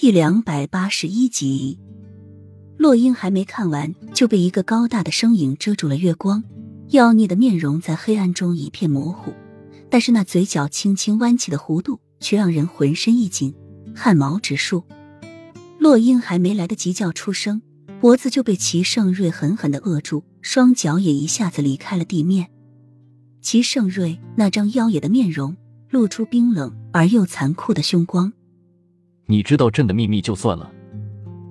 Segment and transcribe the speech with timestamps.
[0.00, 1.78] 第两百八十一集，
[2.78, 6.42] 洛英还没看完，就被一个高大的身影遮住了月光，
[6.88, 9.34] 妖孽的面容在黑暗中一片模糊，
[9.90, 13.54] 但是那嘴角轻轻弯起的弧度，却让人浑身一紧，
[13.94, 14.82] 汗毛直竖。
[15.78, 17.60] 洛英还没来得及叫出声，
[18.00, 22.48] 脖子就被齐盛瑞狠狠的扼住，双脚也一下子离开了地面。
[23.42, 25.54] 齐盛瑞那张妖冶的面容，
[25.90, 28.32] 露出冰冷而又残酷的凶光。
[29.30, 30.68] 你知道朕的秘密就算了，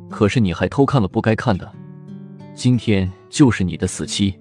[0.09, 1.71] 可是你还偷看了不该看的，
[2.53, 4.37] 今天就是你的死期。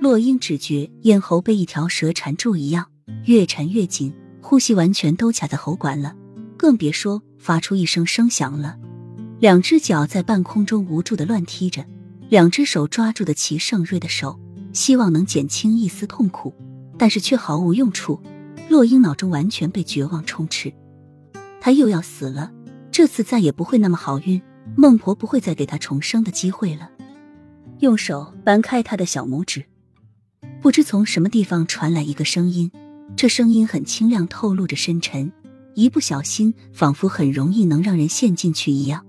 [0.00, 2.84] 洛英只觉咽喉被一条蛇缠住一样，
[3.26, 6.16] 越缠越紧，呼吸完全都卡在喉管了，
[6.56, 8.76] 更别说发出一声声响了。
[9.38, 11.86] 两只脚在半空中无助的乱踢着，
[12.28, 14.36] 两只手抓住的齐盛瑞的手，
[14.72, 16.52] 希望能减轻一丝痛苦，
[16.98, 18.20] 但是却毫无用处。
[18.68, 20.72] 洛英脑中完全被绝望充斥。
[21.60, 22.50] 他又要死了，
[22.90, 24.40] 这次再也不会那么好运，
[24.76, 26.90] 孟婆不会再给他重生的机会了。
[27.80, 29.64] 用手掰开他的小拇指，
[30.60, 32.70] 不知从什么地方传来一个声音，
[33.14, 35.30] 这声音很清亮，透露着深沉，
[35.74, 39.04] 一不小心仿佛很容易能让人陷进去一样。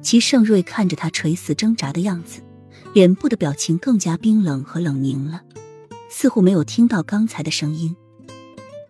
[0.00, 2.40] 齐盛瑞看着他垂死挣扎的样子，
[2.94, 5.42] 脸部的表情更加冰冷和冷凝了，
[6.08, 7.96] 似乎没有听到刚才的声音。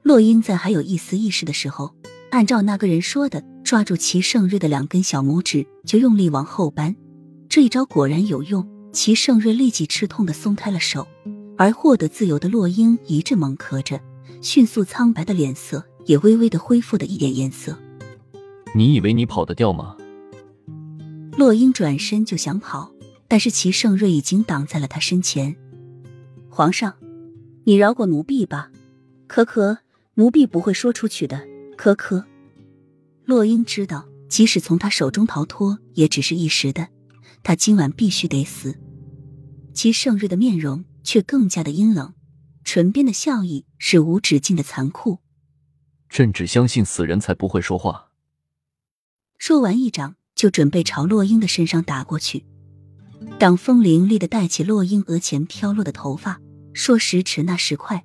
[0.03, 1.96] 洛英在还有一丝意识的时候。
[2.37, 6.95] 按照那个人说的，抓住齐盛瑞的两根小拇指，就用力往后扳。
[7.49, 11.09] 这一招果然有用，齐盛瑞立即吃痛的松开了手，
[11.57, 13.99] 而获得自由的洛英一阵猛咳着，
[14.43, 17.75] 迅速苍白的脸色也微微的恢复了一点颜色。
[18.75, 19.97] 你以为你跑得掉吗？
[21.39, 22.93] 洛英转身就想跑，
[23.29, 25.57] 但是齐盛瑞已经挡在了他身前。
[26.51, 26.97] 皇上，
[27.65, 28.71] 你饶过奴婢吧，
[29.27, 29.79] 可可，
[30.17, 31.41] 奴婢不会说出去的。
[31.77, 32.25] 可可，
[33.25, 36.89] 洛英知道，即使从他手中逃脱，也只是一时的。
[37.43, 38.77] 他今晚必须得死。
[39.73, 42.15] 其盛日的面容却更加的阴冷，
[42.65, 45.19] 唇边的笑意是无止境的残酷。
[46.09, 48.09] 朕只相信死人才不会说话。
[49.39, 52.47] 说完，一掌就准备朝洛英的身上打过去。
[53.39, 56.41] 挡风凌厉的带起洛英额前飘落的头发，
[56.77, 58.05] 说时迟，那时快，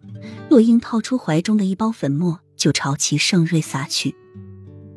[0.50, 2.40] 洛英掏出怀中的一包粉末。
[2.56, 4.16] 就朝齐盛瑞撒去，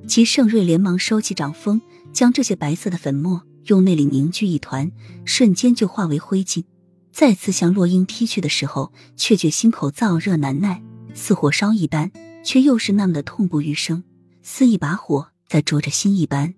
[0.07, 1.81] 齐盛瑞连忙收起掌风，
[2.13, 4.93] 将这些白色的粉末用内力凝聚一团，
[5.25, 6.63] 瞬间就化为灰烬。
[7.11, 10.83] 再次向洛英踢去的时候，却觉心口燥热难耐，
[11.15, 12.13] 似火烧一般，
[12.45, 14.05] 却又是那么的痛不欲生，
[14.43, 16.55] 似一把火在灼着心一般。